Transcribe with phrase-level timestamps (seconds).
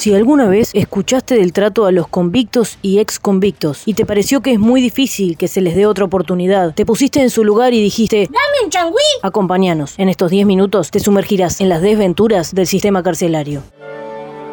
[0.00, 4.40] Si alguna vez escuchaste del trato a los convictos y ex convictos y te pareció
[4.40, 7.74] que es muy difícil que se les dé otra oportunidad, te pusiste en su lugar
[7.74, 9.02] y dijiste, ¡Dame un changüí!
[9.22, 9.98] acompáñanos.
[9.98, 13.62] En estos 10 minutos te sumergirás en las desventuras del sistema carcelario.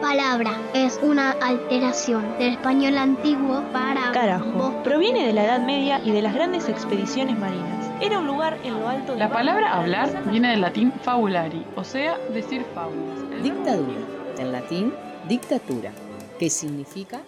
[0.02, 6.12] Palabra es una alteración del español antiguo para Carajo, proviene de la Edad Media y
[6.12, 7.90] de las grandes expediciones marinas.
[8.02, 11.86] Era un lugar en lo alto de La palabra hablar viene del latín fabulari, o
[11.86, 13.42] sea, decir fábulas.
[13.42, 14.02] Dictadura,
[14.40, 14.92] en latín,
[15.28, 15.94] dictatura,
[16.40, 17.24] que significa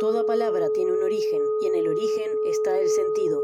[0.00, 3.42] Toda palabra tiene un origen y en el origen está el sentido.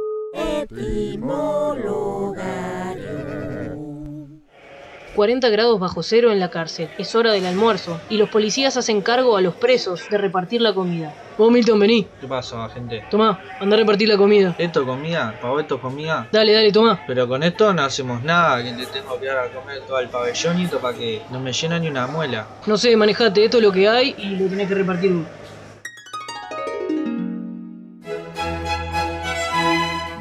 [5.16, 6.90] 40 grados bajo cero en la cárcel.
[6.98, 10.74] Es hora del almuerzo y los policías hacen cargo a los presos de repartir la
[10.74, 11.14] comida.
[11.38, 12.06] Vos, Milton, vení.
[12.20, 13.04] ¿Qué pasa, gente?
[13.10, 14.54] Tomá, anda a repartir la comida.
[14.58, 15.38] ¿Esto es comida?
[15.40, 16.28] ¿Para esto es comida?
[16.30, 17.02] Dale, dale, tomá.
[17.06, 20.08] Pero con esto no hacemos nada, que le tengo que dar a comer todo el
[20.08, 22.46] pabellonito para que no me llena ni una muela.
[22.66, 25.12] No sé, manejate, esto es lo que hay y lo tenés que repartir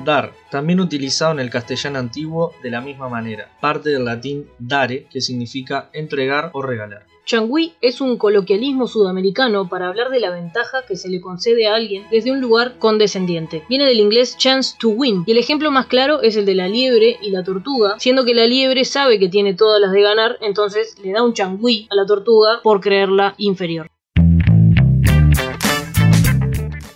[0.06, 5.08] Dar, también utilizado en el castellano antiguo de la misma manera, parte del latín dare,
[5.10, 7.08] que significa entregar o regalar.
[7.26, 11.74] Changüí es un coloquialismo sudamericano para hablar de la ventaja que se le concede a
[11.74, 13.64] alguien desde un lugar condescendiente.
[13.68, 16.68] Viene del inglés chance to win y el ejemplo más claro es el de la
[16.68, 20.38] liebre y la tortuga, siendo que la liebre sabe que tiene todas las de ganar,
[20.42, 23.90] entonces le da un changüí a la tortuga por creerla inferior.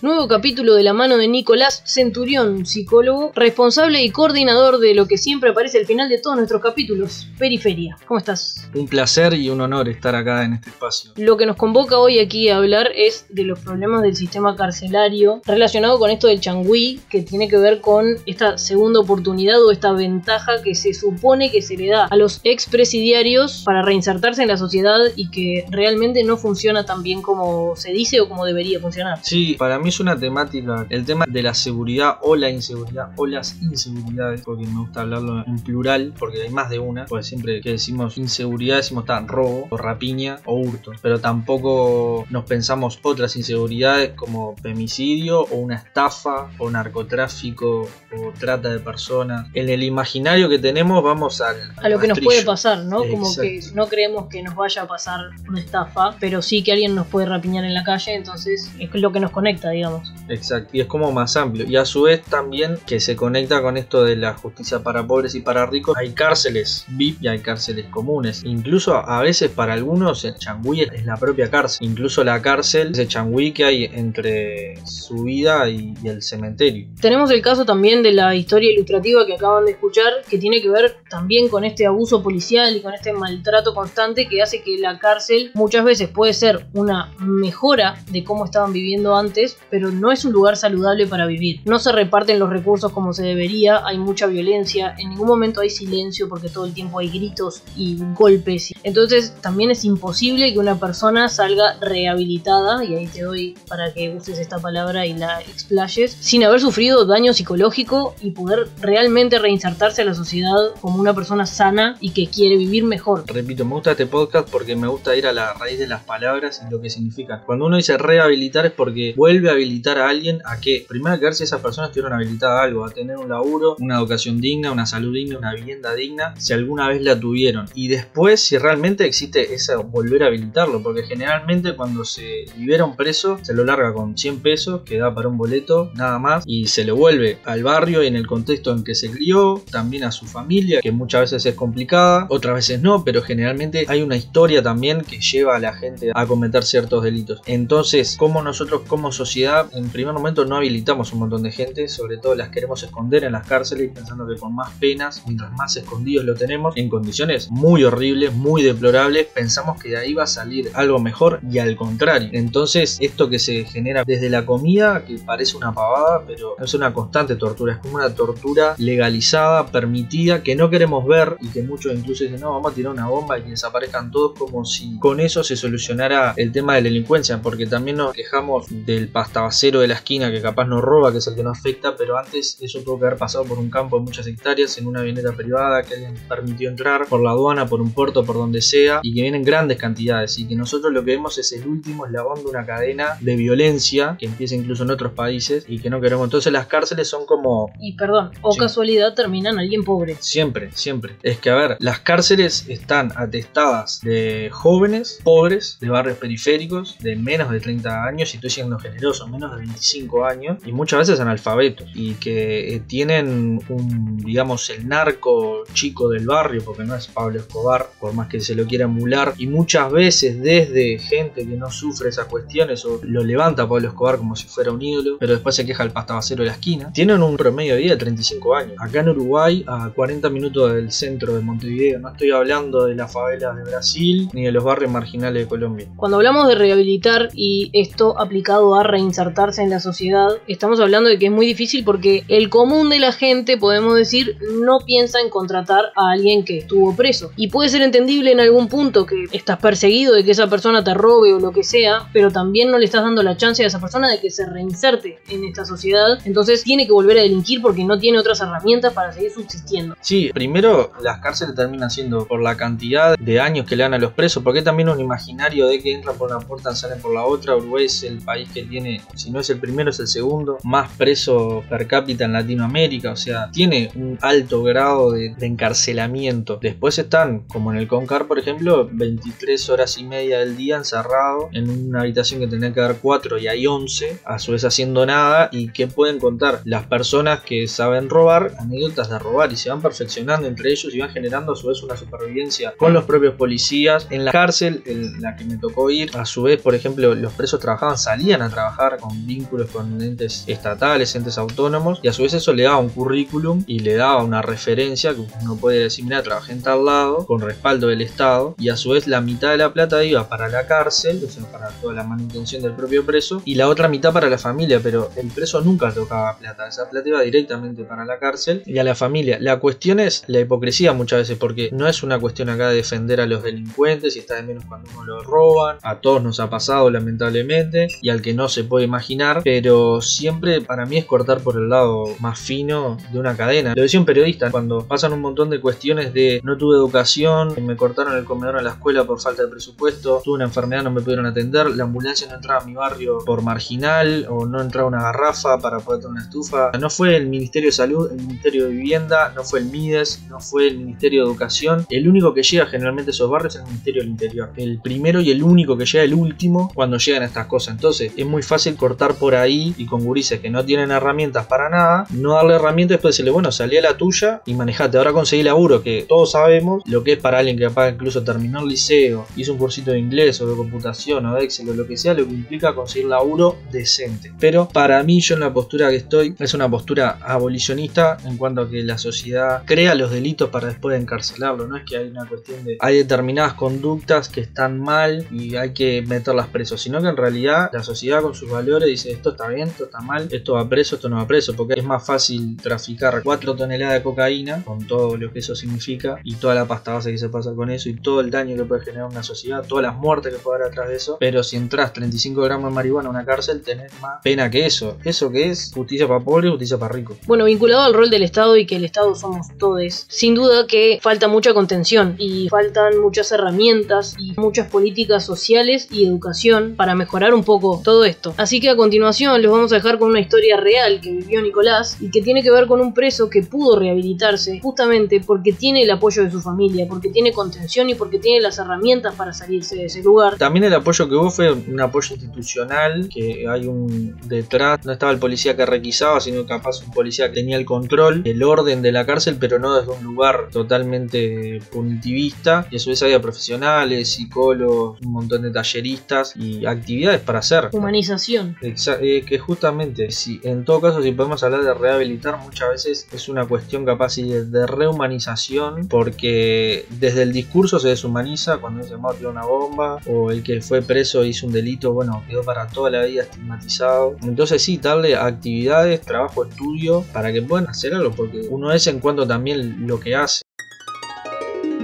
[0.02, 5.18] Nuevo capítulo de la mano de Nicolás Centurión, psicólogo, responsable y coordinador de lo que
[5.18, 7.98] siempre aparece al final de todos nuestros capítulos, Periferia.
[8.06, 8.66] ¿Cómo estás?
[8.74, 11.10] Un placer y un honor estar acá en este espacio.
[11.16, 15.42] Lo que nos convoca hoy aquí a hablar es de los problemas del sistema carcelario
[15.44, 19.92] relacionado con esto del changüí, que tiene que ver con esta segunda oportunidad o esta
[19.92, 24.56] ventaja que se supone que se le da a los expresidiarios para reinsertarse en la
[24.56, 29.18] sociedad y que realmente no funciona tan bien como se dice o como debería funcionar.
[29.22, 33.26] Sí, para mí es una temática, el tema de la seguridad o la inseguridad o
[33.26, 37.60] las inseguridades, porque me gusta hablarlo en plural, porque hay más de una, porque siempre
[37.60, 43.34] que decimos inseguridad decimos tan robo o rapiña o hurto, pero tampoco nos pensamos otras
[43.34, 49.48] inseguridades como femicidio o una estafa o narcotráfico o trata de personas.
[49.54, 52.98] En el imaginario que tenemos vamos al, a lo que nos puede pasar, ¿no?
[52.98, 56.94] Como que no creemos que nos vaya a pasar una estafa, pero sí que alguien
[56.94, 59.79] nos puede rapiñar en la calle, entonces es lo que nos conecta, digamos.
[60.28, 61.66] Exacto, y es como más amplio.
[61.66, 65.34] Y a su vez también que se conecta con esto de la justicia para pobres
[65.34, 65.96] y para ricos.
[65.96, 68.42] Hay cárceles VIP y hay cárceles comunes.
[68.44, 71.86] Incluso a veces para algunos el changüí es la propia cárcel.
[71.86, 76.88] Incluso la cárcel, ese changüí que hay entre su vida y, y el cementerio.
[77.00, 80.70] Tenemos el caso también de la historia ilustrativa que acaban de escuchar, que tiene que
[80.70, 84.98] ver también con este abuso policial y con este maltrato constante que hace que la
[84.98, 90.24] cárcel muchas veces puede ser una mejora de cómo estaban viviendo antes, pero no es
[90.24, 91.60] un lugar saludable para vivir.
[91.64, 95.70] No se reparten los recursos como se debería, hay mucha violencia, en ningún momento hay
[95.70, 98.72] silencio porque todo el tiempo hay gritos y golpes.
[98.82, 104.10] Entonces también es imposible que una persona salga rehabilitada, y ahí te doy para que
[104.10, 110.02] uses esta palabra y la explayes, sin haber sufrido daño psicológico y poder realmente reinsertarse
[110.02, 113.24] a la sociedad como una persona sana y que quiere vivir mejor.
[113.26, 116.62] Repito, me gusta este podcast porque me gusta ir a la raíz de las palabras
[116.66, 117.42] y lo que significan.
[117.46, 121.26] Cuando uno dice rehabilitar es porque vuelve a habilitar a alguien a que, primero que
[121.26, 124.72] ver si esas personas estuvieron habilitadas a algo, a tener un laburo, una educación digna,
[124.72, 127.66] una salud digna, una vivienda digna, si alguna vez la tuvieron.
[127.74, 132.96] Y después si realmente existe esa volver a habilitarlo, porque generalmente cuando se libera un
[132.96, 136.66] preso, se lo larga con 100 pesos, que da para un boleto, nada más, y
[136.66, 140.12] se le vuelve al barrio y en el contexto en que se crió, también a
[140.12, 144.62] su familia, que muchas veces es complicada, otras veces no, pero generalmente hay una historia
[144.62, 147.40] también que lleva a la gente a cometer ciertos delitos.
[147.46, 152.18] Entonces, como nosotros como sociedad, en primer momento no habilitamos un montón de gente, sobre
[152.18, 156.24] todo las queremos esconder en las cárceles, pensando que con más penas, mientras más escondidos
[156.24, 160.70] lo tenemos, en condiciones muy horribles, muy deplorables, pensamos que de ahí va a salir
[160.74, 162.30] algo mejor y al contrario.
[162.32, 166.92] Entonces, esto que se genera desde la comida, que parece una pavada, pero es una
[166.92, 171.94] constante tortura, es como una tortura legalizada, permitida, que no queremos ver y que muchos
[171.94, 175.20] incluso dicen, no, vamos a tirar una bomba y que desaparezcan todos como si con
[175.20, 179.08] eso se solucionara el tema de la delincuencia, porque también nos quejamos del
[179.40, 182.18] pastabacero de la esquina que capaz nos roba, que es el que nos afecta, pero
[182.18, 185.32] antes eso tuvo que haber pasado por un campo de muchas hectáreas, en una avioneta
[185.32, 189.14] privada, que alguien permitió entrar, por la aduana, por un puerto, por donde sea, y
[189.14, 192.50] que vienen grandes cantidades, y que nosotros lo que vemos es el último eslabón de
[192.50, 196.24] una cadena de violencia que empieza incluso en otros países y que no queremos.
[196.24, 198.58] Entonces las cárceles son como Y perdón, o Sí.
[198.58, 200.16] casualidad terminan alguien pobre.
[200.20, 201.16] siempre, siempre, siempre.
[201.22, 207.16] Es que, a ver, las cárceles están atestadas de jóvenes, pobres, de barrios periféricos, de
[207.16, 211.20] menos de 30 años, y estoy siendo generoso, menos de 25 años, y muchas veces
[211.20, 217.06] analfabetos, y que eh, tienen un, digamos, el narco chico del barrio, porque no es
[217.08, 221.56] Pablo Escobar, por más que se lo quiera emular, y muchas veces desde gente que
[221.56, 225.32] no sufre esas cuestiones o lo levanta Pablo Escobar como si fuera un ídolo, pero
[225.32, 228.54] después se queja el pastabacero de la esquina, tienen un promedio de vida de 35
[228.54, 228.74] años.
[228.78, 233.12] Acá en Uruguay, a 40 minutos del centro de Montevideo, no estoy hablando de las
[233.12, 235.88] favelas de Brasil ni de los barrios marginales de Colombia.
[235.96, 241.18] Cuando hablamos de rehabilitar y esto aplicado a reinsertarse en la sociedad, estamos hablando de
[241.18, 245.30] que es muy difícil porque el común de la gente, podemos decir, no piensa en
[245.30, 247.32] contratar a alguien que estuvo preso.
[247.36, 250.94] Y puede ser entendible en algún punto que estás perseguido de que esa persona te
[250.94, 253.80] robe o lo que sea, pero también no le estás dando la chance a esa
[253.80, 256.18] persona de que se reinserte en esta sociedad.
[256.24, 259.96] Entonces tiene que volver a delinquir porque no tiene otras herramientas para seguir subsistiendo.
[260.00, 263.98] Sí, primero las cárceles terminan siendo por la cantidad de años que le dan a
[263.98, 267.24] los presos, porque también un imaginario de que entran por una puerta salen por la
[267.24, 267.56] otra.
[267.56, 270.90] Uruguay es el país que tiene, si no es el primero, es el segundo, más
[270.96, 276.58] presos per cápita en Latinoamérica, o sea, tiene un alto grado de, de encarcelamiento.
[276.60, 281.48] Después están, como en el Concar, por ejemplo, 23 horas y media del día encerrado
[281.52, 285.06] en una habitación que tendría que dar 4 y hay 11, a su vez haciendo
[285.06, 289.70] nada, y que pueden contar las personas que saben robar, anécdotas de robar, y se
[289.70, 293.34] van perfeccionando entre ellos y van generando a su vez una supervivencia con los propios
[293.34, 294.06] policías.
[294.10, 297.32] En la cárcel, en la que me tocó ir, a su vez, por ejemplo, los
[297.32, 302.22] presos trabajaban, salían a trabajar con vínculos con entes estatales, entes autónomos, y a su
[302.22, 306.04] vez eso le daba un currículum y le daba una referencia que uno puede decir,
[306.04, 309.50] mira, trabajé en tal lado, con respaldo del Estado, y a su vez la mitad
[309.50, 313.04] de la plata iba para la cárcel, o sea, para toda la manutención del propio
[313.04, 316.88] preso, y la otra mitad para la familia, pero el preso nunca tocaba plata, esa
[316.88, 319.38] plata iba directamente para la cárcel y a la familia.
[319.40, 323.20] La cuestión es la hipocresía muchas veces, porque no es una cuestión acá de defender
[323.20, 326.50] a los delincuentes y está de menos cuando uno lo roban, a todos nos ha
[326.50, 331.40] pasado lamentablemente, y al que no se puede imaginar, pero siempre para mí es cortar
[331.40, 333.74] por el lado más fino de una cadena.
[333.74, 337.76] Lo decía un periodista, cuando pasan un montón de cuestiones de no tuve educación, me
[337.76, 341.00] cortaron el comedor en la escuela por falta de presupuesto, tuve una enfermedad, no me
[341.00, 345.02] pudieron atender, la ambulancia no entraba a mi barrio por marginal o no entraba una
[345.02, 346.70] garrafa para poder tener una estufa.
[346.78, 350.40] No fue el Ministerio de Salud, el Ministerio de Vivienda, no fue el MIDES, no
[350.40, 351.86] fue el Ministerio de Educación.
[351.90, 354.50] El único que llega generalmente a esos barrios es el Ministerio del Interior.
[354.56, 357.74] El primero y el único que llega el último cuando llegan a estas cosas.
[357.74, 361.68] Entonces es muy fácil cortar por ahí y con gurises que no tienen herramientas para
[361.68, 364.98] nada, no darle herramientas después decirle, bueno, salí a la tuya y manejate.
[364.98, 368.60] Ahora conseguí laburo que todos sabemos lo que es para alguien que capaz incluso terminó
[368.60, 371.86] el liceo, hizo un cursito de inglés o de computación o de Excel o lo
[371.86, 374.32] que sea, lo que implica conseguir laburo decente.
[374.38, 378.62] Pero para mí, yo en la postura que estoy, es una postura abolicionista en cuanto
[378.62, 381.66] a que la sociedad crea los delitos para después encarcelarlo.
[381.66, 385.72] No es que hay una cuestión de hay determinadas conductas que están mal y hay
[385.72, 389.48] que meterlas presos, sino que en realidad la sociedad con sus valores dice esto está
[389.48, 392.56] bien, esto está mal, esto va preso, esto no va preso, porque es más fácil
[392.56, 396.94] traficar 4 toneladas de cocaína con todo lo que eso significa y toda la pasta
[396.94, 399.64] base que se pasa con eso y todo el daño que puede generar una sociedad,
[399.66, 401.16] todas las muertes que puede haber atrás de eso.
[401.20, 404.96] Pero si entras 35 gramos de marihuana a una cárcel, tenés más pena que eso.
[405.04, 405.72] ¿Eso que es?
[405.74, 407.18] Justicia para pobres, justicia para ricos.
[407.26, 410.98] Bueno, vinculado al rol del Estado y que el Estado somos todos, sin duda que
[411.00, 417.34] falta mucha contención y faltan muchas herramientas y muchas políticas sociales y educación para mejorar
[417.34, 418.34] un poco todo esto.
[418.58, 422.10] Que a continuación les vamos a dejar con una historia real que vivió Nicolás y
[422.10, 426.24] que tiene que ver con un preso que pudo rehabilitarse justamente porque tiene el apoyo
[426.24, 430.02] de su familia, porque tiene contención y porque tiene las herramientas para salirse de ese
[430.02, 430.38] lugar.
[430.38, 435.12] También el apoyo que hubo fue un apoyo institucional, que hay un detrás, no estaba
[435.12, 438.92] el policía que requisaba, sino capaz un policía que tenía el control, el orden de
[438.92, 442.66] la cárcel, pero no desde un lugar totalmente punitivista.
[442.70, 447.68] Y a su vez había profesionales, psicólogos, un montón de talleristas y actividades para hacer.
[447.72, 448.39] Humanización.
[448.62, 453.06] Exa- eh, que justamente, si en todo caso, si podemos hablar de rehabilitar, muchas veces
[453.12, 459.14] es una cuestión capaz y de, rehumanización, porque desde el discurso se deshumaniza cuando "Mao
[459.14, 462.90] tiró una bomba, o el que fue preso hizo un delito, bueno, quedó para toda
[462.90, 464.16] la vida estigmatizado.
[464.22, 469.00] Entonces, sí, darle actividades, trabajo, estudio, para que puedan hacer algo, porque uno es en
[469.00, 470.42] cuanto también lo que hace.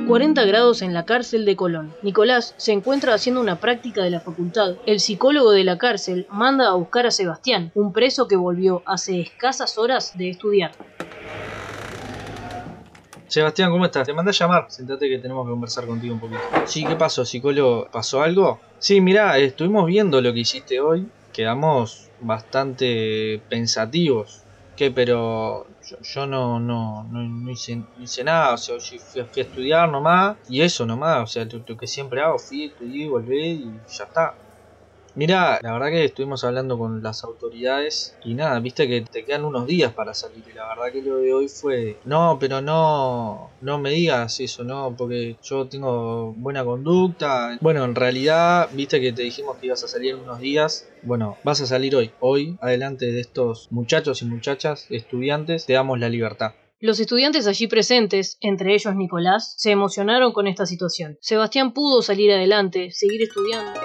[0.07, 1.93] 40 grados en la cárcel de Colón.
[2.03, 4.77] Nicolás se encuentra haciendo una práctica de la facultad.
[4.87, 9.21] El psicólogo de la cárcel manda a buscar a Sebastián, un preso que volvió hace
[9.21, 10.71] escasas horas de estudiar.
[13.27, 14.07] Sebastián, ¿cómo estás?
[14.07, 14.67] Te mandé a llamar.
[14.69, 16.41] Sentate que tenemos que conversar contigo un poquito.
[16.67, 17.89] Sí, ¿qué pasó, psicólogo?
[17.91, 18.61] ¿Pasó algo?
[18.79, 21.09] Sí, mirá, estuvimos viendo lo que hiciste hoy.
[21.33, 24.46] Quedamos bastante pensativos.
[24.77, 24.91] ¿Qué?
[24.93, 29.25] Pero yo, yo no, no, no, no hice, no hice nada, o sea, yo fui,
[29.25, 32.67] fui a estudiar nomás y eso nomás, o sea, lo, lo que siempre hago, fui,
[32.67, 34.39] estudié, volví y ya está.
[35.17, 39.47] Mira, la verdad que estuvimos hablando con las autoridades y nada, viste que te quedan
[39.47, 43.51] unos días para salir y la verdad que lo de hoy fue, no, pero no,
[43.63, 47.57] no me digas eso, no, porque yo tengo buena conducta.
[47.63, 50.87] Bueno, en realidad, viste que te dijimos que ibas a salir en unos días.
[51.01, 52.11] Bueno, vas a salir hoy.
[52.21, 56.53] Hoy, adelante de estos muchachos y muchachas, estudiantes, te damos la libertad.
[56.79, 61.17] Los estudiantes allí presentes, entre ellos Nicolás, se emocionaron con esta situación.
[61.23, 63.81] Sebastián pudo salir adelante, seguir estudiando.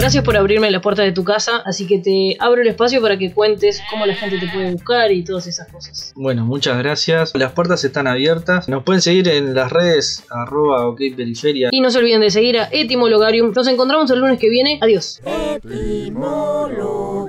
[0.00, 3.18] Gracias por abrirme la puerta de tu casa, así que te abro el espacio para
[3.18, 6.14] que cuentes cómo la gente te puede buscar y todas esas cosas.
[6.16, 7.32] Bueno, muchas gracias.
[7.34, 8.66] Las puertas están abiertas.
[8.66, 11.68] Nos pueden seguir en las redes arroba ok periferia.
[11.70, 13.52] Y no se olviden de seguir a Etimologarium.
[13.54, 14.78] Nos encontramos el lunes que viene.
[14.80, 15.20] Adiós.
[15.26, 17.19] Etimologarium.